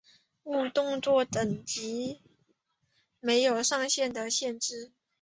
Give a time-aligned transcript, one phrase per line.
[0.45, 2.23] 误动作等级
[3.19, 4.91] 没有上限的限制。